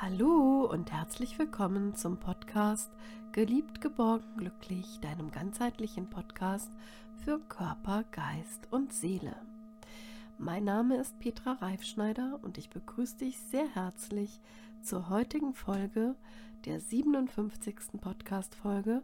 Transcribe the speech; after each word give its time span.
Hallo 0.00 0.64
und 0.70 0.92
herzlich 0.92 1.40
willkommen 1.40 1.92
zum 1.96 2.18
Podcast 2.18 2.88
Geliebt, 3.32 3.80
geborgen, 3.80 4.36
glücklich, 4.36 5.00
deinem 5.00 5.32
ganzheitlichen 5.32 6.08
Podcast 6.08 6.70
für 7.24 7.40
Körper, 7.48 8.04
Geist 8.12 8.68
und 8.70 8.92
Seele. 8.92 9.34
Mein 10.38 10.62
Name 10.62 10.98
ist 10.98 11.18
Petra 11.18 11.54
Reifschneider 11.54 12.38
und 12.42 12.58
ich 12.58 12.70
begrüße 12.70 13.16
dich 13.16 13.40
sehr 13.40 13.66
herzlich 13.74 14.40
zur 14.82 15.08
heutigen 15.08 15.52
Folge 15.52 16.14
der 16.64 16.78
57. 16.78 18.00
Podcast-Folge. 18.00 19.02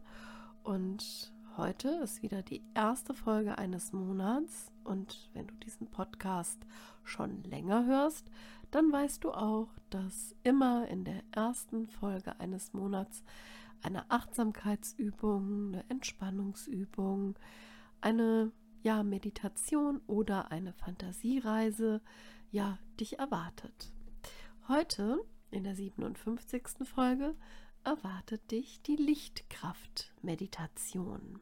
Und 0.63 1.34
heute 1.57 1.89
ist 2.03 2.23
wieder 2.23 2.43
die 2.43 2.63
erste 2.75 3.15
Folge 3.15 3.59
eines 3.59 3.93
Monats. 3.93 4.73
Und 4.83 5.31
wenn 5.33 5.47
du 5.47 5.55
diesen 5.57 5.89
Podcast 5.91 6.59
schon 7.05 7.43
länger 7.45 7.87
hörst, 7.87 8.31
dann 8.71 8.93
weißt 8.93 9.23
du 9.25 9.33
auch, 9.33 9.69
dass 9.91 10.35
immer 10.43 10.89
in 10.89 11.05
der 11.05 11.23
ersten 11.31 11.87
Folge 11.87 12.39
eines 12.41 12.73
Monats 12.73 13.23
eine 13.83 14.11
Achtsamkeitsübung, 14.11 15.69
eine 15.69 15.85
Entspannungsübung, 15.89 17.39
eine 18.01 18.51
ja, 18.83 19.03
Meditation 19.03 20.01
oder 20.07 20.51
eine 20.51 20.73
Fantasiereise 20.73 22.01
ja, 22.51 22.79
dich 22.99 23.19
erwartet. 23.19 23.93
Heute 24.69 25.21
in 25.51 25.65
der 25.65 25.77
57. 25.77 26.63
Folge 26.85 27.35
erwartet 27.85 28.51
dich 28.51 28.83
die 28.83 28.97
Lichtkraft-Meditation. 28.97 31.39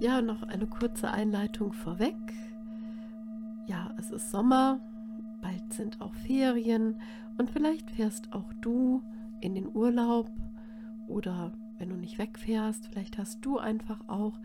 Ja, 0.00 0.22
noch 0.22 0.42
eine 0.42 0.66
kurze 0.66 1.10
Einleitung 1.10 1.72
vorweg 1.72 2.16
ja, 3.66 3.94
es 3.98 4.10
ist 4.10 4.30
Sommer, 4.30 4.80
bald 5.40 5.72
sind 5.72 6.00
auch 6.00 6.14
Ferien 6.14 7.00
und 7.38 7.50
vielleicht 7.50 7.90
fährst 7.90 8.32
auch 8.32 8.52
du 8.60 9.02
in 9.40 9.54
den 9.54 9.74
Urlaub 9.74 10.30
oder 11.08 11.52
wenn 11.78 11.88
du 11.88 11.96
nicht 11.96 12.18
wegfährst, 12.18 12.86
vielleicht 12.86 13.18
hast 13.18 13.44
du 13.44 13.58
einfach 13.58 14.08
auch 14.08 14.38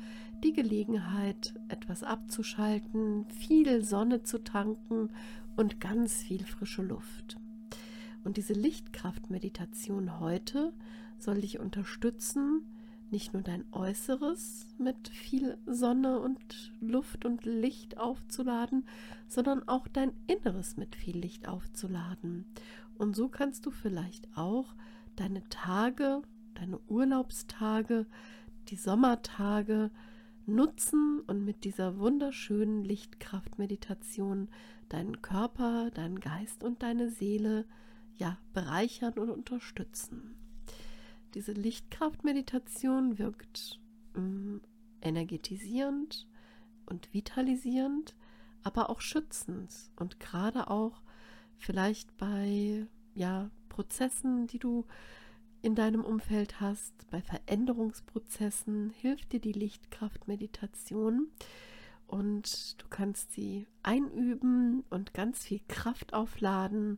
die 0.43 0.53
Gelegenheit, 0.53 1.53
etwas 1.67 2.03
abzuschalten, 2.03 3.25
viel 3.29 3.83
Sonne 3.83 4.23
zu 4.23 4.43
tanken 4.43 5.09
und 5.55 5.79
ganz 5.79 6.23
viel 6.23 6.45
frische 6.45 6.81
Luft. 6.81 7.37
Und 8.23 8.37
diese 8.37 8.53
Lichtkraftmeditation 8.53 10.19
heute 10.19 10.73
soll 11.17 11.41
dich 11.41 11.59
unterstützen, 11.59 12.63
nicht 13.11 13.33
nur 13.33 13.41
dein 13.41 13.65
Äußeres 13.71 14.67
mit 14.77 15.09
viel 15.09 15.57
Sonne 15.65 16.19
und 16.19 16.71
Luft 16.79 17.25
und 17.25 17.45
Licht 17.45 17.97
aufzuladen, 17.97 18.85
sondern 19.27 19.67
auch 19.67 19.87
dein 19.87 20.13
Inneres 20.27 20.77
mit 20.77 20.95
viel 20.95 21.17
Licht 21.17 21.47
aufzuladen. 21.47 22.45
Und 22.97 23.15
so 23.15 23.27
kannst 23.27 23.65
du 23.65 23.71
vielleicht 23.71 24.37
auch 24.37 24.75
deine 25.15 25.47
Tage, 25.49 26.21
deine 26.53 26.79
Urlaubstage, 26.87 28.05
die 28.67 28.75
Sommertage 28.75 29.89
nutzen 30.45 31.21
und 31.27 31.45
mit 31.45 31.63
dieser 31.63 31.97
wunderschönen 31.97 32.83
Lichtkraftmeditation 32.83 34.49
deinen 34.89 35.21
Körper, 35.21 35.91
deinen 35.91 36.19
Geist 36.19 36.63
und 36.63 36.83
deine 36.83 37.09
Seele 37.09 37.65
ja 38.19 38.37
bereichern 38.53 39.13
und 39.17 39.29
unterstützen. 39.29 40.35
Diese 41.33 41.53
Lichtkraftmeditation 41.53 43.17
wirkt 43.17 43.79
äh, 44.15 44.59
energetisierend 45.01 46.27
und 46.85 47.13
vitalisierend, 47.13 48.15
aber 48.63 48.89
auch 48.89 49.01
schützend 49.01 49.73
und 49.95 50.19
gerade 50.19 50.69
auch 50.69 51.01
vielleicht 51.57 52.15
bei 52.17 52.87
ja, 53.15 53.49
Prozessen, 53.69 54.47
die 54.47 54.59
du 54.59 54.85
in 55.61 55.75
deinem 55.75 56.03
Umfeld 56.03 56.61
hast, 56.61 56.93
bei 57.09 57.21
Veränderungsprozessen, 57.21 58.91
hilft 58.91 59.33
dir 59.33 59.39
die 59.39 59.51
Lichtkraftmeditation 59.51 61.27
und 62.07 62.81
du 62.81 62.87
kannst 62.89 63.33
sie 63.33 63.67
einüben 63.83 64.83
und 64.89 65.13
ganz 65.13 65.43
viel 65.43 65.61
Kraft 65.67 66.13
aufladen 66.13 66.97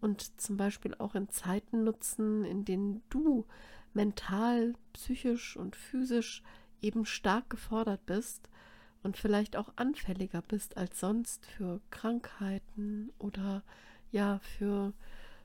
und 0.00 0.40
zum 0.40 0.56
Beispiel 0.56 0.94
auch 0.98 1.14
in 1.14 1.28
Zeiten 1.28 1.84
nutzen, 1.84 2.44
in 2.44 2.64
denen 2.64 3.02
du 3.10 3.46
mental, 3.94 4.74
psychisch 4.92 5.56
und 5.56 5.76
physisch 5.76 6.42
eben 6.80 7.04
stark 7.04 7.50
gefordert 7.50 8.04
bist 8.06 8.48
und 9.02 9.16
vielleicht 9.16 9.56
auch 9.56 9.72
anfälliger 9.76 10.42
bist 10.42 10.76
als 10.76 11.00
sonst 11.00 11.46
für 11.46 11.80
Krankheiten 11.90 13.12
oder 13.18 13.62
ja 14.10 14.38
für, 14.40 14.92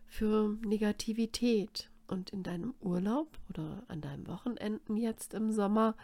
für 0.07 0.57
Negativität. 0.65 1.89
Und 2.07 2.31
in 2.31 2.43
deinem 2.43 2.75
Urlaub 2.81 3.39
oder 3.49 3.83
an 3.87 4.01
deinem 4.01 4.27
Wochenenden 4.27 4.97
jetzt 4.97 5.33
im 5.33 5.51
Sommer 5.51 5.95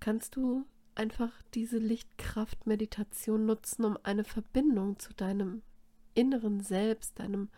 kannst 0.00 0.36
du 0.36 0.64
einfach 0.94 1.32
diese 1.54 1.78
Lichtkraft-Meditation 1.78 3.44
nutzen, 3.44 3.84
um 3.84 3.98
eine 4.04 4.24
Verbindung 4.24 4.98
zu 4.98 5.12
deinem 5.14 5.62
inneren 6.18 6.60
Selbst, 6.60 7.20
deinem 7.20 7.48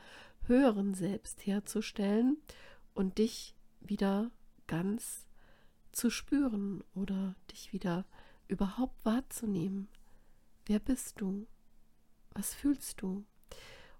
höheren 0.47 0.93
Selbst 0.93 1.47
herzustellen 1.47 2.37
und 2.93 3.17
dich 3.19 3.57
wieder 3.81 4.31
ganz 4.67 5.27
zu 5.93 6.11
spüren 6.11 6.85
oder 6.95 7.35
dich 7.51 7.73
wieder 7.73 8.05
überhaupt 8.49 9.03
wahrzunehmen. 9.05 9.89
Wer 10.67 10.79
bist 10.79 11.21
du? 11.21 11.47
Was 12.33 12.55
fühlst 12.55 13.01
du? 13.01 13.25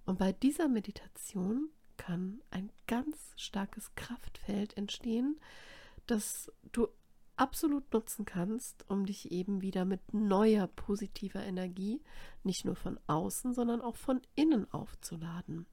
Und 0.05 0.19
bei 0.19 0.33
dieser 0.33 0.69
Meditation 0.69 1.71
kann 1.97 2.43
ein 2.51 2.71
ganz 2.87 3.17
starkes 3.37 3.95
Kraftfeld 3.95 4.77
entstehen, 4.77 5.41
das 6.07 6.53
du 6.73 6.89
absolut 7.41 7.91
nutzen 7.95 8.27
kannst, 8.27 8.85
um 8.91 9.07
dich 9.07 9.33
eben 9.33 9.63
wieder 9.63 9.87
mit 9.87 10.13
neuer 10.13 10.67
positiver 10.67 11.43
Energie 11.43 12.03
nicht 12.45 12.67
nur 12.67 12.77
von 12.77 13.01
außen, 13.07 13.55
sondern 13.55 13.81
auch 13.81 13.97
von 13.97 14.21
innen 14.35 14.71
aufzuladen. 14.73 15.67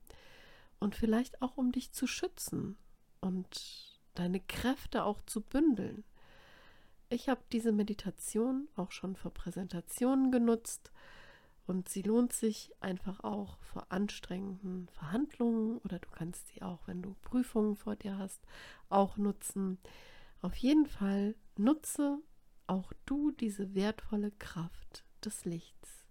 Und 0.79 0.95
vielleicht 0.95 1.41
auch 1.41 1.57
um 1.57 1.73
dich 1.73 1.91
zu 1.91 2.07
schützen 2.07 2.77
und 3.19 3.99
deine 4.13 4.39
Kräfte 4.39 5.03
auch 5.03 5.21
zu 5.25 5.41
bündeln. 5.41 6.05
Ich 7.09 7.27
habe 7.27 7.41
diese 7.51 7.73
Meditation 7.73 8.69
auch 8.77 8.91
schon 8.91 9.17
für 9.17 9.29
Präsentationen 9.29 10.31
genutzt 10.31 10.91
und 11.65 11.89
sie 11.89 12.01
lohnt 12.01 12.31
sich 12.31 12.71
einfach 12.79 13.25
auch 13.25 13.57
vor 13.59 13.87
anstrengenden 13.89 14.87
Verhandlungen 14.93 15.79
oder 15.79 15.99
du 15.99 16.07
kannst 16.11 16.47
sie 16.47 16.61
auch, 16.61 16.87
wenn 16.87 17.01
du 17.01 17.13
Prüfungen 17.23 17.75
vor 17.75 17.97
dir 17.97 18.17
hast, 18.17 18.41
auch 18.87 19.17
nutzen. 19.17 19.79
Auf 20.41 20.55
jeden 20.55 20.85
Fall 20.85 21.35
nutze 21.59 22.19
auch 22.67 22.91
du 23.05 23.31
diese 23.31 23.75
wertvolle 23.75 24.31
Kraft 24.31 25.03
des 25.23 25.45
Lichts, 25.45 26.05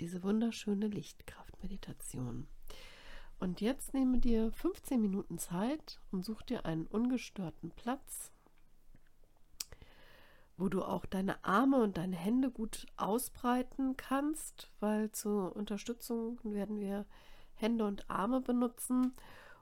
diese 0.00 0.22
wunderschöne 0.22 0.88
Lichtkraftmeditation. 0.88 2.48
Und 3.38 3.60
jetzt 3.60 3.92
nehme 3.92 4.18
dir 4.18 4.52
15 4.52 5.00
Minuten 5.00 5.38
Zeit 5.38 6.00
und 6.10 6.24
such 6.24 6.42
dir 6.42 6.64
einen 6.64 6.86
ungestörten 6.86 7.70
Platz, 7.72 8.30
wo 10.56 10.68
du 10.68 10.82
auch 10.82 11.06
deine 11.06 11.44
Arme 11.44 11.82
und 11.82 11.96
deine 11.96 12.16
Hände 12.16 12.50
gut 12.50 12.86
ausbreiten 12.96 13.96
kannst, 13.96 14.70
weil 14.80 15.10
zur 15.10 15.56
Unterstützung 15.56 16.38
werden 16.44 16.78
wir 16.78 17.04
Hände 17.54 17.84
und 17.84 18.08
Arme 18.08 18.40
benutzen. 18.40 19.12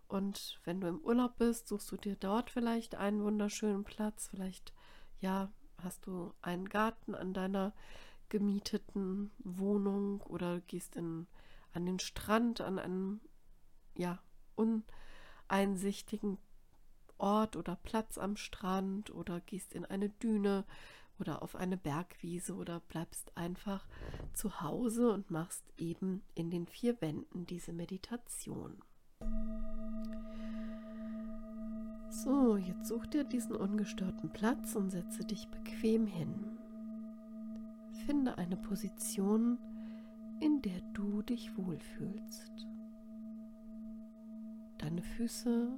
Und 0.08 0.60
wenn 0.64 0.80
du 0.80 0.88
im 0.88 1.00
Urlaub 1.00 1.38
bist, 1.38 1.68
suchst 1.68 1.90
du 1.92 1.96
dir 1.96 2.16
dort 2.16 2.50
vielleicht 2.50 2.96
einen 2.96 3.22
wunderschönen 3.22 3.84
Platz. 3.84 4.28
Vielleicht, 4.28 4.72
ja, 5.20 5.50
hast 5.82 6.06
du 6.06 6.32
einen 6.42 6.68
Garten 6.68 7.14
an 7.14 7.32
deiner 7.32 7.72
gemieteten 8.28 9.30
Wohnung 9.38 10.20
oder 10.22 10.60
gehst 10.60 10.96
in, 10.96 11.26
an 11.72 11.86
den 11.86 11.98
Strand, 11.98 12.60
an 12.60 12.78
einem, 12.78 13.20
ja, 13.96 14.18
uneinsichtigen 15.48 16.38
Ort 17.18 17.56
oder 17.56 17.76
Platz 17.76 18.18
am 18.18 18.36
Strand 18.36 19.10
oder 19.10 19.40
gehst 19.40 19.74
in 19.74 19.84
eine 19.84 20.08
Düne 20.08 20.64
oder 21.18 21.42
auf 21.42 21.54
eine 21.54 21.76
Bergwiese 21.76 22.54
oder 22.54 22.80
bleibst 22.80 23.36
einfach 23.36 23.86
zu 24.32 24.62
Hause 24.62 25.12
und 25.12 25.30
machst 25.30 25.64
eben 25.76 26.22
in 26.34 26.50
den 26.50 26.66
vier 26.66 27.00
Wänden 27.00 27.46
diese 27.46 27.72
Meditation. 27.72 28.82
So, 32.10 32.56
jetzt 32.56 32.88
such 32.88 33.06
dir 33.06 33.22
diesen 33.22 33.54
ungestörten 33.54 34.30
Platz 34.30 34.74
und 34.74 34.90
setze 34.90 35.24
dich 35.24 35.48
bequem 35.48 36.08
hin. 36.08 36.34
Finde 38.04 38.36
eine 38.36 38.56
Position, 38.56 39.58
in 40.40 40.60
der 40.60 40.80
du 40.92 41.22
dich 41.22 41.56
wohlfühlst. 41.56 42.66
Deine 44.78 45.02
Füße 45.02 45.68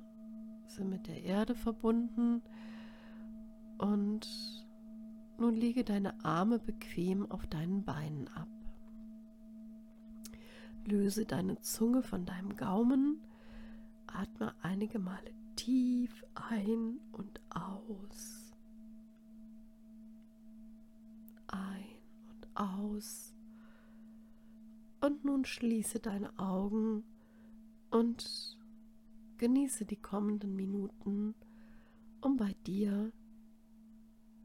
sind 0.68 0.88
mit 0.88 1.06
der 1.06 1.22
Erde 1.22 1.54
verbunden 1.54 2.40
und 3.76 4.66
nun 5.36 5.54
lege 5.54 5.84
deine 5.84 6.24
Arme 6.24 6.58
bequem 6.58 7.30
auf 7.30 7.46
deinen 7.46 7.84
Beinen 7.84 8.28
ab. 8.28 8.48
Löse 10.86 11.26
deine 11.26 11.60
Zunge 11.60 12.02
von 12.02 12.24
deinem 12.24 12.56
Gaumen. 12.56 13.20
Atme 14.06 14.54
einige 14.62 14.98
Male 14.98 15.41
tief 15.56 16.24
ein 16.34 17.00
und 17.12 17.40
aus. 17.50 18.52
Ein 21.46 21.98
und 22.30 22.56
aus. 22.56 23.34
Und 25.00 25.24
nun 25.24 25.44
schließe 25.44 26.00
deine 26.00 26.38
Augen 26.38 27.04
und 27.90 28.58
genieße 29.38 29.84
die 29.84 30.00
kommenden 30.00 30.54
Minuten, 30.54 31.34
um 32.20 32.36
bei 32.36 32.54
dir 32.66 33.12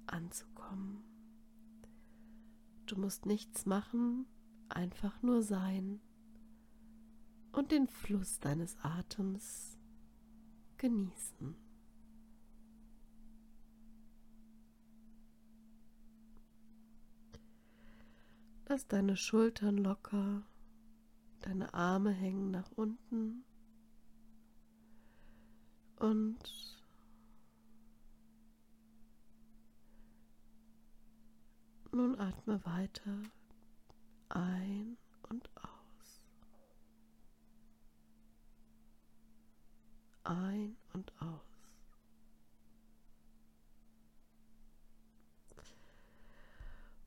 anzukommen. 0.08 1.04
Du 2.88 3.00
musst 3.00 3.26
nichts 3.26 3.66
machen, 3.66 4.26
einfach 4.70 5.22
nur 5.22 5.44
sein 5.44 6.00
und 7.52 7.72
den 7.72 7.88
Fluss 7.88 8.40
deines 8.40 8.78
Atems 8.82 9.77
genießen. 10.78 11.56
Lass 18.70 18.86
deine 18.88 19.16
Schultern 19.16 19.78
locker, 19.78 20.44
deine 21.40 21.74
Arme 21.74 22.12
hängen 22.12 22.52
nach 22.52 22.70
unten 22.76 23.46
und 26.00 26.38
nun 31.94 32.20
atme 32.20 32.64
weiter 32.66 33.24
ein 34.30 34.98
und 35.30 35.50
aus. 35.56 36.24
Ein 40.68 40.78
und 40.94 41.14
aus. 41.22 41.42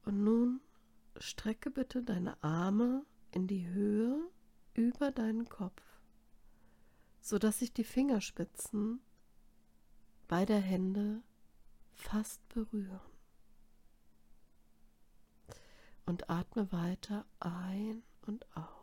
Und 0.05 0.25
nun 0.25 0.61
strecke 1.19 1.71
bitte 1.71 2.03
deine 2.03 2.43
Arme 2.43 3.05
in 3.33 3.47
die 3.47 3.69
Höhe 3.69 4.31
über 4.75 5.11
deinen 5.11 5.49
Kopf, 5.49 5.83
sodass 7.21 7.59
sich 7.59 7.73
die 7.73 7.85
Fingerspitzen 7.85 9.01
beider 10.27 10.59
Hände 10.59 11.23
fast 11.93 12.47
berühren. 12.49 13.01
Und 16.07 16.31
atme 16.31 16.73
weiter 16.73 17.25
ein 17.39 18.03
und 18.23 18.45
aus. 18.57 18.80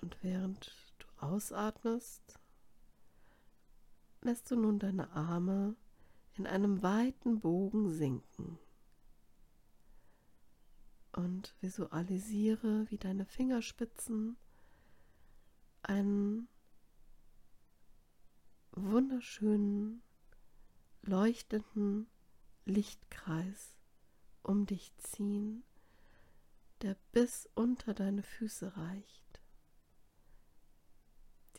Und 0.00 0.16
während 0.22 0.74
du 0.98 1.06
ausatmest, 1.26 2.38
lässt 4.22 4.50
du 4.50 4.56
nun 4.56 4.78
deine 4.78 5.10
Arme 5.12 5.76
in 6.34 6.46
einem 6.46 6.82
weiten 6.82 7.40
Bogen 7.40 7.90
sinken 7.90 8.58
und 11.12 11.54
visualisiere, 11.60 12.90
wie 12.90 12.98
deine 12.98 13.26
Fingerspitzen 13.26 14.36
einen 15.82 16.48
wunderschönen, 18.72 20.02
leuchtenden 21.02 22.06
Lichtkreis 22.64 23.76
um 24.42 24.66
dich 24.66 24.96
ziehen, 24.98 25.64
der 26.82 26.96
bis 27.12 27.48
unter 27.54 27.94
deine 27.94 28.22
Füße 28.22 28.76
reicht. 28.76 29.19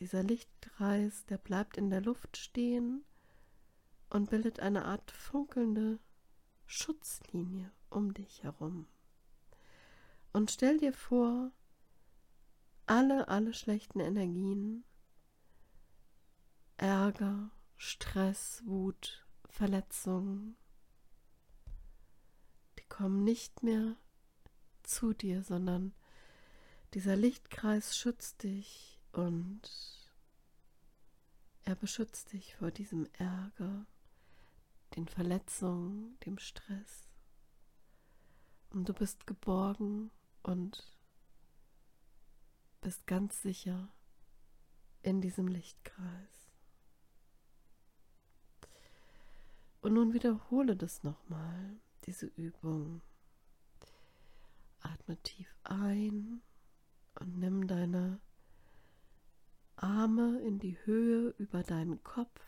Dieser 0.02 0.24
Lichtkreis, 0.24 1.26
der 1.26 1.38
bleibt 1.38 1.76
in 1.76 1.88
der 1.88 2.00
Luft 2.00 2.36
stehen 2.36 3.04
und 4.10 4.30
bildet 4.30 4.58
eine 4.58 4.84
Art 4.84 5.12
funkelnde 5.12 6.00
Schutzlinie 6.66 7.70
um 7.88 8.12
dich 8.12 8.42
herum. 8.42 8.88
Und 10.32 10.50
stell 10.50 10.78
dir 10.78 10.92
vor, 10.92 11.52
alle, 12.86 13.28
alle 13.28 13.54
schlechten 13.54 14.00
Energien, 14.00 14.82
Ärger, 16.78 17.52
Stress, 17.76 18.60
Wut, 18.66 19.24
Verletzungen, 19.50 20.56
die 22.80 22.88
kommen 22.88 23.22
nicht 23.22 23.62
mehr 23.62 23.94
zu 24.82 25.12
dir, 25.12 25.44
sondern 25.44 25.94
dieser 26.92 27.14
Lichtkreis 27.14 27.96
schützt 27.96 28.42
dich 28.42 28.91
und 29.12 29.60
er 31.64 31.74
beschützt 31.76 32.32
dich 32.32 32.56
vor 32.56 32.70
diesem 32.70 33.06
Ärger, 33.12 33.86
den 34.96 35.06
Verletzungen, 35.06 36.18
dem 36.20 36.38
Stress. 36.38 37.08
Und 38.70 38.88
du 38.88 38.94
bist 38.94 39.26
geborgen 39.26 40.10
und 40.42 40.96
bist 42.80 43.06
ganz 43.06 43.40
sicher 43.42 43.92
in 45.02 45.20
diesem 45.20 45.46
Lichtkreis. 45.46 46.50
Und 49.82 49.94
nun 49.94 50.14
wiederhole 50.14 50.76
das 50.76 51.02
nochmal, 51.02 51.76
diese 52.04 52.26
Übung. 52.26 53.02
Atme 54.80 55.16
tief 55.22 55.54
ein 55.64 56.42
und 57.20 57.38
nimm 57.38 57.66
deine 57.66 58.20
Arme 59.82 60.40
in 60.40 60.58
die 60.58 60.78
Höhe 60.84 61.34
über 61.38 61.62
deinen 61.62 62.02
Kopf 62.02 62.40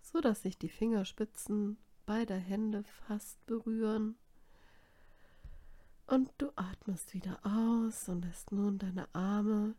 so 0.00 0.20
dass 0.20 0.42
sich 0.42 0.58
die 0.58 0.68
Fingerspitzen 0.68 1.78
beider 2.06 2.36
Hände 2.36 2.84
fast 3.06 3.44
berühren. 3.46 4.16
Und 6.06 6.32
du 6.38 6.50
atmest 6.56 7.14
wieder 7.14 7.38
aus 7.44 8.08
und 8.08 8.24
lässt 8.24 8.50
nun 8.50 8.78
deine 8.78 9.12
Arme 9.14 9.76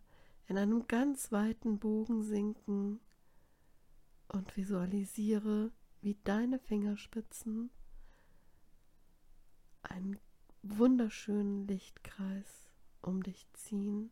in 0.48 0.58
einem 0.58 0.88
ganz 0.88 1.32
weiten 1.32 1.80
Bogen 1.80 2.24
sinken 2.24 3.02
und 4.30 4.56
visualisiere, 4.56 5.72
wie 6.02 6.18
deine 6.24 6.58
Fingerspitzen 6.58 7.70
einen 9.84 10.18
wunderschönen 10.64 11.68
Lichtkreis 11.68 12.70
um 13.02 13.24
dich 13.24 13.46
ziehen, 13.54 14.10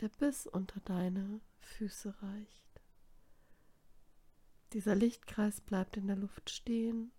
der 0.00 0.08
bis 0.08 0.46
unter 0.46 0.80
deine 0.80 1.40
Füße 1.60 2.14
reicht. 2.22 2.82
Dieser 4.72 4.94
Lichtkreis 4.94 5.60
bleibt 5.60 5.96
in 5.96 6.08
der 6.08 6.16
Luft 6.16 6.50
stehen 6.50 7.12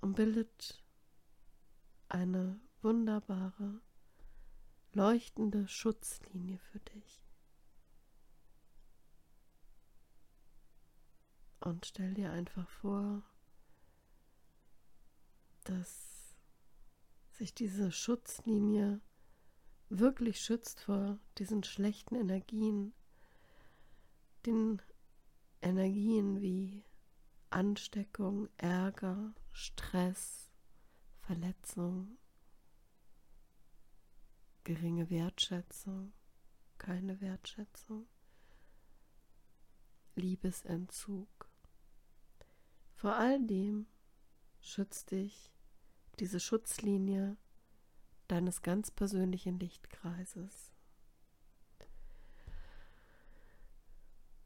und 0.00 0.14
bildet 0.14 0.82
eine 2.08 2.60
wunderbare, 2.82 3.80
leuchtende 4.92 5.68
Schutzlinie 5.68 6.58
für 6.58 6.80
dich. 6.80 7.22
Und 11.60 11.86
stell 11.86 12.14
dir 12.14 12.30
einfach 12.30 12.68
vor, 12.70 13.22
dass 15.64 16.36
sich 17.32 17.54
diese 17.54 17.90
Schutzlinie 17.90 19.00
wirklich 19.88 20.40
schützt 20.40 20.80
vor 20.80 21.18
diesen 21.38 21.62
schlechten 21.62 22.14
Energien, 22.14 22.92
den 24.44 24.80
Energien 25.62 26.40
wie 26.40 26.84
Ansteckung, 27.50 28.48
Ärger, 28.56 29.34
Stress, 29.52 30.50
Verletzung, 31.20 32.18
geringe 34.64 35.10
Wertschätzung, 35.10 36.12
keine 36.78 37.20
Wertschätzung, 37.20 38.06
Liebesentzug. 40.14 41.28
Vor 42.94 43.14
all 43.14 43.44
dem 43.44 43.86
schützt 44.60 45.10
dich 45.10 45.52
diese 46.18 46.40
Schutzlinie 46.40 47.36
deines 48.28 48.62
ganz 48.62 48.90
persönlichen 48.90 49.58
Lichtkreises. 49.58 50.72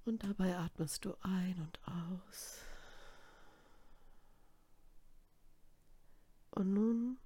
Und 0.04 0.24
dabei 0.24 0.56
atmest 0.56 1.04
du 1.04 1.14
ein 1.20 1.60
und 1.60 1.80
aus. 1.86 2.58
Und 6.50 6.72
nun 6.74 7.18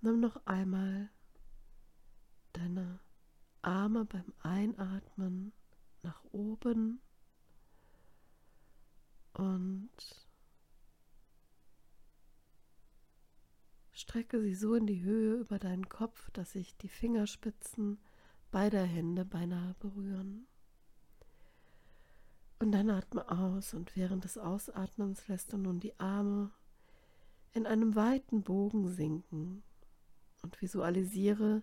nimm 0.00 0.20
noch 0.20 0.44
einmal 0.46 1.10
deine 2.52 3.00
Arme 3.62 4.04
beim 4.04 4.32
Einatmen 4.42 5.52
nach 6.02 6.22
oben 6.32 7.00
und 9.32 10.23
Strecke 13.94 14.42
sie 14.42 14.54
so 14.54 14.74
in 14.74 14.86
die 14.86 15.02
Höhe 15.02 15.36
über 15.36 15.60
deinen 15.60 15.88
Kopf, 15.88 16.28
dass 16.32 16.52
sich 16.52 16.76
die 16.78 16.88
Fingerspitzen 16.88 17.98
beider 18.50 18.82
Hände 18.82 19.24
beinahe 19.24 19.74
berühren. 19.78 20.46
Und 22.58 22.72
dann 22.72 22.90
atme 22.90 23.28
aus 23.30 23.72
und 23.72 23.94
während 23.94 24.24
des 24.24 24.36
Ausatmens 24.36 25.28
lässt 25.28 25.52
du 25.52 25.58
nun 25.58 25.78
die 25.78 25.98
Arme 26.00 26.50
in 27.52 27.66
einem 27.66 27.94
weiten 27.94 28.42
Bogen 28.42 28.88
sinken 28.88 29.62
und 30.42 30.60
visualisiere, 30.60 31.62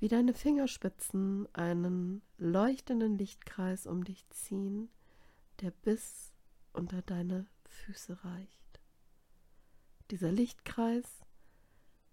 wie 0.00 0.08
deine 0.08 0.34
Fingerspitzen 0.34 1.48
einen 1.54 2.22
leuchtenden 2.36 3.16
Lichtkreis 3.16 3.86
um 3.86 4.02
dich 4.02 4.28
ziehen, 4.30 4.88
der 5.60 5.70
bis 5.70 6.32
unter 6.72 7.00
deine 7.02 7.46
Füße 7.64 8.24
reicht. 8.24 8.80
Dieser 10.10 10.32
Lichtkreis 10.32 11.04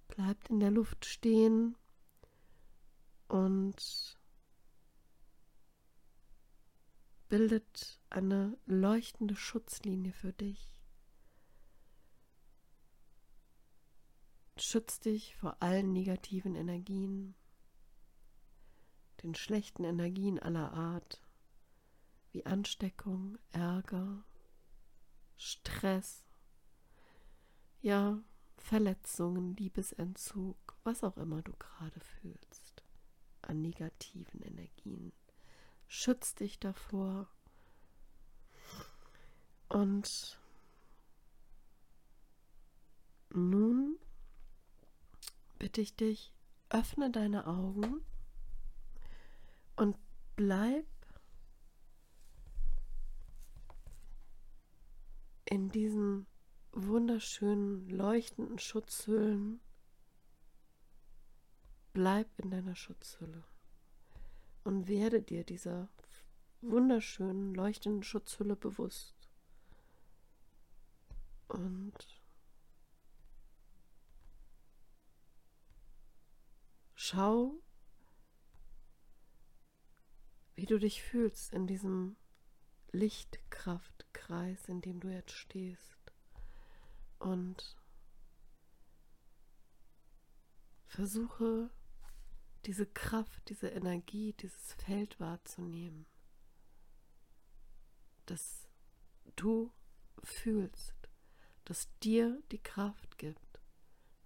bleibt 0.08 0.50
in 0.50 0.60
der 0.60 0.72
Luft 0.72 1.06
stehen 1.06 1.78
und 3.28 4.20
bildet 7.28 8.00
eine 8.10 8.58
leuchtende 8.66 9.36
Schutzlinie 9.36 10.14
für 10.14 10.34
dich. 10.34 10.82
Schützt 14.58 15.06
dich 15.06 15.36
vor 15.36 15.62
allen 15.62 15.92
negativen 15.92 16.56
Energien, 16.56 17.36
den 19.22 19.36
schlechten 19.36 19.84
Energien 19.84 20.40
aller 20.40 20.72
Art, 20.72 21.22
wie 22.32 22.46
Ansteckung, 22.46 23.38
Ärger, 23.52 24.24
Stress, 25.36 26.26
ja, 27.82 28.24
Verletzungen, 28.58 29.56
Liebesentzug, 29.56 30.58
was 30.84 31.04
auch 31.04 31.18
immer 31.18 31.42
du 31.42 31.54
gerade 31.54 32.00
fühlst 32.00 32.84
an 33.42 33.62
negativen 33.62 34.42
Energien. 34.42 35.14
Schütz 35.88 36.36
dich 36.36 36.60
davor 36.60 37.28
und 39.70 40.40
nun 43.30 43.98
bitte 45.60 45.82
ich 45.82 45.96
dich, 45.96 46.34
öffne 46.70 47.12
deine 47.12 47.48
Augen 47.48 48.02
und 49.76 49.98
bleib 50.36 50.86
in 55.46 55.70
diesen 55.70 56.26
wunderschönen 56.76 57.90
leuchtenden 57.90 58.60
Schutzhüllen. 58.60 59.62
Bleib 61.94 62.28
in 62.38 62.52
deiner 62.52 62.76
Schutzhülle 62.76 63.46
und 64.66 64.88
werde 64.90 65.22
dir 65.22 65.46
dieser 65.46 65.88
wunderschönen 66.62 67.56
leuchtenden 67.56 68.04
Schutzhülle 68.04 68.58
bewusst. 68.58 69.30
Und 71.48 72.22
schau, 76.94 77.62
wie 80.56 80.66
du 80.66 80.78
dich 80.78 81.02
fühlst 81.04 81.54
in 81.54 81.68
diesem 81.68 82.18
Lichtkraftkreis, 82.92 84.68
in 84.68 84.82
dem 84.82 85.00
du 85.00 85.10
jetzt 85.10 85.32
stehst. 85.32 86.05
Und 87.20 87.76
versuche 90.86 91.72
diese 92.66 92.86
Kraft, 92.88 93.50
diese 93.50 93.70
Energie, 93.70 94.34
dieses 94.34 94.74
Feld 94.74 95.20
wahrzunehmen, 95.20 96.06
dass 98.26 98.68
du 99.36 99.72
fühlst, 100.24 100.96
dass 101.66 101.90
dir 102.00 102.42
die 102.52 102.62
Kraft 102.62 103.18
gibt, 103.18 103.60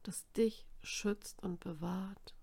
das 0.03 0.31
dich 0.33 0.65
schützt 0.81 1.41
und 1.43 1.59
bewahrt 1.59 2.35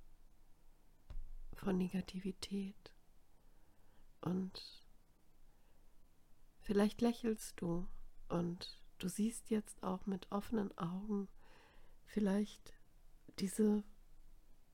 von 1.55 1.79
Negativität. 1.79 2.93
Und 4.21 4.85
vielleicht 6.61 7.01
lächelst 7.01 7.61
du 7.61 7.89
und 8.29 8.81
du 8.99 9.09
siehst 9.09 9.51
jetzt 9.51 9.83
auch 9.83 10.07
mit 10.07 10.31
offenen 10.31 10.77
Augen 10.79 11.29
vielleicht 12.05 12.75
diese 13.39 13.83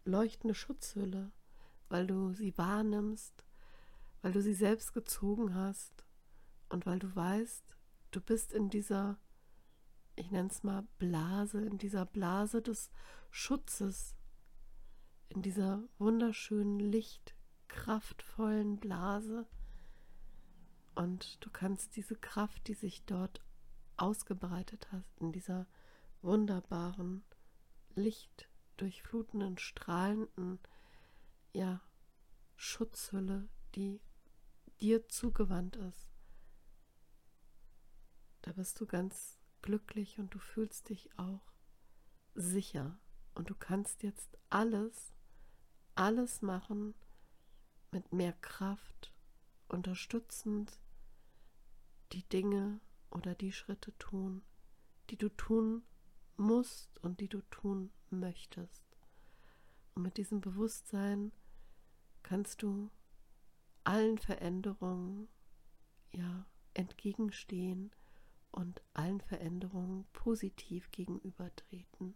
leuchtende 0.04 0.54
Schutzhülle, 0.54 1.32
weil 1.88 2.06
du 2.06 2.32
sie 2.32 2.56
wahrnimmst, 2.56 3.44
weil 4.20 4.32
du 4.32 4.42
sie 4.42 4.54
selbst 4.54 4.92
gezogen 4.92 5.54
hast 5.54 6.04
und 6.68 6.86
weil 6.86 6.98
du 6.98 7.14
weißt, 7.14 7.76
du 8.12 8.20
bist 8.20 8.52
in 8.52 8.70
dieser, 8.70 9.18
ich 10.16 10.30
nenne 10.30 10.48
es 10.48 10.62
mal 10.62 10.86
Blase, 10.98 11.64
in 11.64 11.78
dieser 11.78 12.06
Blase 12.06 12.62
des 12.62 12.90
Schutzes, 13.30 14.14
in 15.28 15.42
dieser 15.42 15.82
wunderschönen, 15.98 16.78
lichtkraftvollen 16.78 18.78
Blase. 18.78 19.46
Und 20.94 21.44
du 21.44 21.50
kannst 21.50 21.96
diese 21.96 22.16
Kraft, 22.16 22.68
die 22.68 22.74
sich 22.74 23.04
dort 23.06 23.40
ausgebreitet 23.96 24.90
hat, 24.92 25.04
in 25.20 25.32
dieser 25.32 25.66
wunderbaren 26.22 27.24
Licht 27.94 28.48
durchflutenden, 28.76 29.58
strahlenden, 29.58 30.58
ja, 31.52 31.80
Schutzhülle, 32.56 33.48
die 33.74 34.00
dir 34.80 35.08
zugewandt 35.08 35.76
ist. 35.76 36.10
Da 38.42 38.52
bist 38.52 38.80
du 38.80 38.86
ganz 38.86 39.38
glücklich 39.62 40.18
und 40.18 40.34
du 40.34 40.38
fühlst 40.38 40.88
dich 40.88 41.10
auch 41.18 41.52
sicher. 42.34 42.98
Und 43.34 43.50
du 43.50 43.54
kannst 43.54 44.02
jetzt 44.02 44.36
alles, 44.50 45.14
alles 45.94 46.42
machen 46.42 46.94
mit 47.90 48.12
mehr 48.12 48.32
Kraft, 48.32 49.12
unterstützend 49.68 50.80
die 52.12 52.28
Dinge 52.28 52.80
oder 53.12 53.34
die 53.34 53.52
Schritte 53.52 53.96
tun, 53.98 54.42
die 55.10 55.16
du 55.16 55.28
tun 55.28 55.82
musst 56.36 56.98
und 56.98 57.20
die 57.20 57.28
du 57.28 57.40
tun 57.50 57.92
möchtest. 58.10 58.84
Und 59.94 60.02
mit 60.02 60.16
diesem 60.16 60.40
Bewusstsein 60.40 61.32
kannst 62.22 62.62
du 62.62 62.90
allen 63.84 64.18
Veränderungen 64.18 65.28
ja 66.12 66.46
entgegenstehen 66.74 67.90
und 68.50 68.82
allen 68.94 69.20
Veränderungen 69.20 70.06
positiv 70.12 70.90
gegenübertreten, 70.90 72.14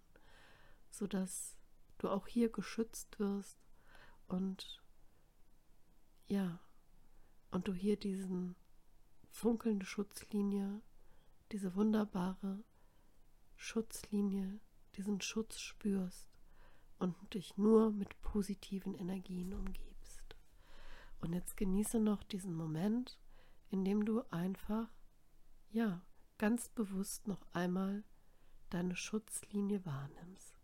sodass 0.90 1.56
du 1.98 2.08
auch 2.08 2.26
hier 2.26 2.50
geschützt 2.50 3.18
wirst 3.18 3.58
und 4.28 4.82
ja, 6.26 6.60
und 7.50 7.68
du 7.68 7.72
hier 7.72 7.96
diesen 7.96 8.56
funkelnde 9.30 9.86
Schutzlinie, 9.86 10.82
diese 11.52 11.74
wunderbare 11.74 12.64
Schutzlinie, 13.56 14.60
diesen 14.96 15.20
Schutz 15.20 15.58
spürst 15.58 16.28
und 16.98 17.14
dich 17.34 17.56
nur 17.56 17.90
mit 17.90 18.20
positiven 18.20 18.94
Energien 18.94 19.52
umgibst. 19.52 20.36
Und 21.20 21.32
jetzt 21.32 21.56
genieße 21.56 22.00
noch 22.00 22.22
diesen 22.22 22.54
Moment, 22.54 23.18
in 23.70 23.84
dem 23.84 24.04
du 24.04 24.22
einfach, 24.30 24.88
ja, 25.70 26.02
ganz 26.38 26.68
bewusst 26.68 27.26
noch 27.26 27.46
einmal 27.52 28.04
deine 28.70 28.96
Schutzlinie 28.96 29.84
wahrnimmst. 29.84 30.54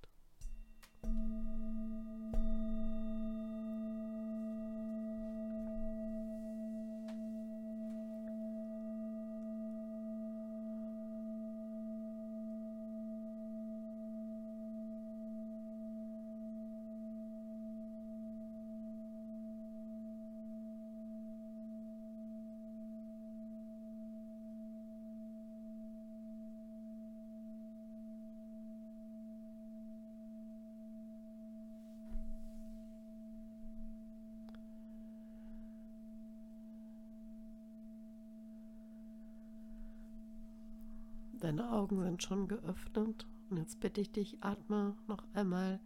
Deine 41.43 41.73
Augen 41.73 42.01
sind 42.01 42.23
schon 42.23 42.47
geöffnet. 42.47 43.27
Und 43.51 43.57
jetzt 43.57 43.81
bitte 43.81 44.01
ich 44.01 44.13
dich, 44.13 44.45
atme 44.45 44.97
noch 45.09 45.25
einmal 45.35 45.81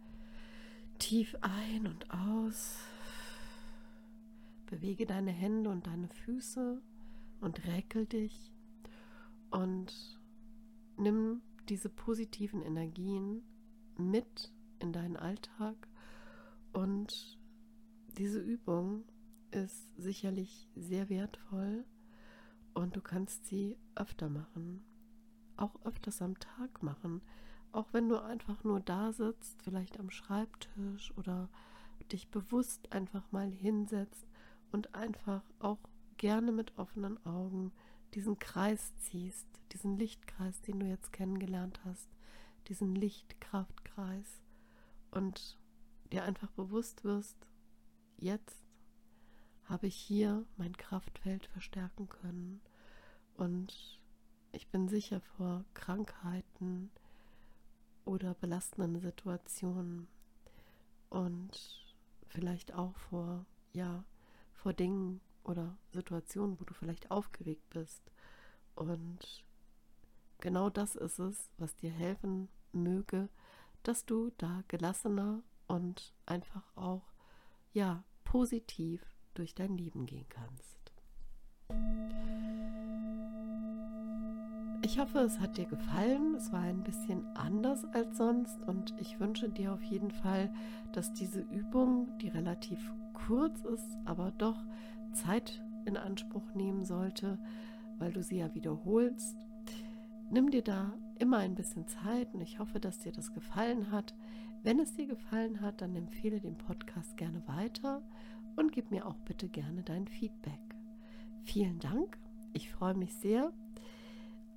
tief 0.99 1.35
ein 1.41 1.87
und 1.87 2.11
aus. 2.11 2.77
Bewege 4.67 5.07
deine 5.07 5.31
Hände 5.31 5.71
und 5.71 5.87
deine 5.87 6.09
Füße 6.09 6.79
und 7.41 7.65
räkel 7.65 8.05
dich. 8.05 8.53
Und 9.49 10.19
nimm 10.95 11.41
diese 11.69 11.89
positiven 11.89 12.61
Energien 12.61 13.41
mit 13.97 14.53
in 14.77 14.93
deinen 14.93 15.17
Alltag. 15.17 15.87
Und 16.71 17.39
diese 18.09 18.39
Übung 18.39 19.05
ist 19.49 19.89
sicherlich 19.97 20.69
sehr 20.75 21.09
wertvoll. 21.09 21.83
Und 22.75 22.95
du 22.95 23.01
kannst 23.01 23.47
sie 23.47 23.75
öfter 23.95 24.29
machen, 24.29 24.83
auch 25.57 25.75
öfters 25.83 26.21
am 26.21 26.39
Tag 26.39 26.83
machen, 26.83 27.21
auch 27.71 27.87
wenn 27.91 28.09
du 28.09 28.21
einfach 28.21 28.63
nur 28.63 28.79
da 28.79 29.11
sitzt, 29.11 29.61
vielleicht 29.61 29.99
am 29.99 30.09
Schreibtisch 30.09 31.15
oder 31.17 31.49
dich 32.11 32.29
bewusst 32.29 32.91
einfach 32.91 33.31
mal 33.31 33.51
hinsetzt 33.51 34.25
und 34.71 34.95
einfach 34.95 35.43
auch 35.59 35.79
gerne 36.17 36.51
mit 36.51 36.77
offenen 36.77 37.23
Augen 37.25 37.71
diesen 38.13 38.39
Kreis 38.39 38.95
ziehst, 38.97 39.47
diesen 39.73 39.97
Lichtkreis, 39.97 40.61
den 40.61 40.79
du 40.79 40.85
jetzt 40.85 41.11
kennengelernt 41.11 41.81
hast, 41.85 42.09
diesen 42.67 42.95
Lichtkraftkreis 42.95 44.41
und 45.11 45.57
dir 46.11 46.23
einfach 46.23 46.49
bewusst 46.51 47.03
wirst, 47.03 47.37
jetzt 48.17 48.63
habe 49.65 49.87
ich 49.87 49.95
hier 49.95 50.45
mein 50.55 50.75
Kraftfeld 50.77 51.45
verstärken 51.47 52.07
können 52.07 52.61
und 53.35 53.99
ich 54.51 54.67
bin 54.69 54.87
sicher 54.87 55.21
vor 55.21 55.65
Krankheiten 55.73 56.91
oder 58.05 58.33
belastenden 58.33 58.99
Situationen 59.01 60.07
und 61.09 61.95
vielleicht 62.27 62.73
auch 62.73 62.95
vor, 62.97 63.45
ja, 63.73 64.03
vor 64.53 64.73
Dingen 64.73 65.21
oder 65.43 65.77
Situationen, 65.91 66.59
wo 66.59 66.63
du 66.63 66.73
vielleicht 66.73 67.11
aufgeregt 67.11 67.69
bist. 67.69 68.11
Und 68.75 69.45
genau 70.39 70.69
das 70.69 70.95
ist 70.95 71.19
es, 71.19 71.49
was 71.57 71.75
dir 71.75 71.91
helfen 71.91 72.49
möge, 72.71 73.29
dass 73.83 74.05
du 74.05 74.31
da 74.37 74.63
gelassener 74.67 75.41
und 75.67 76.13
einfach 76.25 76.75
auch, 76.75 77.13
ja, 77.73 78.03
positiv 78.23 79.01
durch 79.33 79.55
dein 79.55 79.77
Leben 79.77 80.05
gehen 80.05 80.27
kannst. 80.29 80.77
Ich 84.83 84.99
hoffe, 84.99 85.19
es 85.19 85.39
hat 85.39 85.57
dir 85.57 85.65
gefallen. 85.65 86.35
Es 86.35 86.51
war 86.51 86.61
ein 86.61 86.83
bisschen 86.83 87.25
anders 87.35 87.83
als 87.93 88.17
sonst 88.17 88.61
und 88.67 88.93
ich 88.99 89.19
wünsche 89.19 89.49
dir 89.49 89.73
auf 89.73 89.83
jeden 89.83 90.11
Fall, 90.11 90.53
dass 90.91 91.13
diese 91.13 91.41
Übung, 91.41 92.07
die 92.19 92.29
relativ 92.29 92.93
kurz 93.13 93.63
ist, 93.65 93.97
aber 94.05 94.31
doch 94.37 94.65
Zeit 95.13 95.63
in 95.85 95.97
Anspruch 95.97 96.53
nehmen 96.53 96.85
sollte, 96.85 97.39
weil 97.97 98.13
du 98.13 98.21
sie 98.21 98.37
ja 98.37 98.53
wiederholst. 98.53 99.37
Nimm 100.29 100.51
dir 100.51 100.61
da 100.61 100.93
immer 101.17 101.37
ein 101.37 101.55
bisschen 101.55 101.87
Zeit 101.87 102.33
und 102.33 102.41
ich 102.41 102.59
hoffe, 102.59 102.79
dass 102.79 102.99
dir 102.99 103.11
das 103.11 103.33
gefallen 103.33 103.91
hat. 103.91 104.13
Wenn 104.63 104.79
es 104.79 104.93
dir 104.93 105.07
gefallen 105.07 105.61
hat, 105.61 105.81
dann 105.81 105.95
empfehle 105.95 106.39
den 106.39 106.57
Podcast 106.57 107.17
gerne 107.17 107.41
weiter 107.47 108.03
und 108.55 108.71
gib 108.71 108.91
mir 108.91 109.07
auch 109.07 109.17
bitte 109.19 109.47
gerne 109.47 109.81
dein 109.83 110.07
Feedback. 110.07 110.59
Vielen 111.43 111.79
Dank. 111.79 112.17
Ich 112.53 112.71
freue 112.71 112.95
mich 112.95 113.15
sehr 113.15 113.53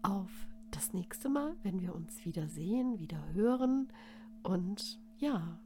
auf 0.02 0.30
das 0.70 0.92
nächste 0.92 1.28
Mal, 1.28 1.56
wenn 1.62 1.80
wir 1.80 1.94
uns 1.94 2.24
wieder 2.24 2.48
sehen, 2.48 2.98
wieder 2.98 3.32
hören 3.32 3.88
und 4.42 5.00
ja, 5.18 5.58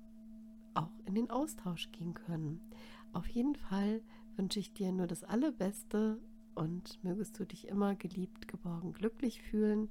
auch 0.74 0.90
in 1.06 1.14
den 1.14 1.30
Austausch 1.30 1.90
gehen 1.92 2.14
können. 2.14 2.60
Auf 3.12 3.26
jeden 3.28 3.54
Fall 3.54 4.00
wünsche 4.36 4.58
ich 4.58 4.72
dir 4.72 4.92
nur 4.92 5.06
das 5.06 5.24
Allerbeste 5.24 6.18
und 6.54 7.02
mögest 7.04 7.38
du 7.38 7.44
dich 7.44 7.68
immer 7.68 7.94
geliebt, 7.94 8.48
geborgen, 8.48 8.92
glücklich 8.92 9.42
fühlen. 9.42 9.90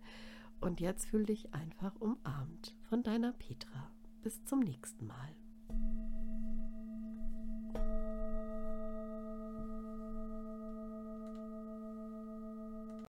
Und 0.62 0.80
jetzt 0.80 1.06
fühl 1.06 1.26
dich 1.26 1.54
einfach 1.54 1.96
umarmt 2.00 2.76
von 2.90 3.04
deiner 3.04 3.34
Petra. 3.34 3.92
Bis 4.22 4.44
zum 4.46 4.60
nächsten 4.60 5.08
Mal. 5.08 5.36